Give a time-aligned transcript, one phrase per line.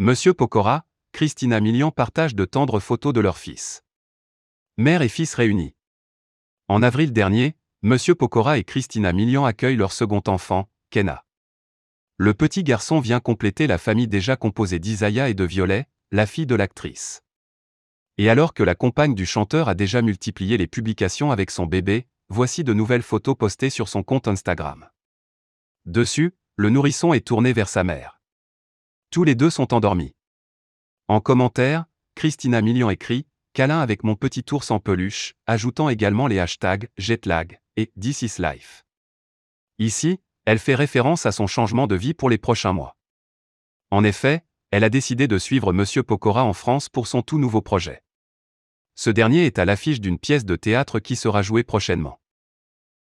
[0.00, 3.84] Monsieur Pokora, Christina Milian partagent de tendres photos de leur fils.
[4.76, 5.76] Mère et fils réunis.
[6.66, 11.24] En avril dernier, Monsieur Pokora et Christina Milian accueillent leur second enfant, Kenna.
[12.16, 16.46] Le petit garçon vient compléter la famille déjà composée d'Isaiah et de Violet, la fille
[16.46, 17.22] de l'actrice.
[18.18, 22.08] Et alors que la compagne du chanteur a déjà multiplié les publications avec son bébé,
[22.28, 24.88] voici de nouvelles photos postées sur son compte Instagram.
[25.86, 28.20] Dessus, le nourrisson est tourné vers sa mère.
[29.14, 30.12] Tous les deux sont endormis.
[31.06, 31.84] En commentaire,
[32.16, 37.60] Christina Milian écrit Câlin avec mon petit ours en peluche, ajoutant également les hashtags jetlag
[37.76, 38.84] et This is life.
[39.78, 42.96] Ici, elle fait référence à son changement de vie pour les prochains mois.
[43.92, 47.62] En effet, elle a décidé de suivre Monsieur Pokora en France pour son tout nouveau
[47.62, 48.02] projet.
[48.96, 52.18] Ce dernier est à l'affiche d'une pièce de théâtre qui sera jouée prochainement.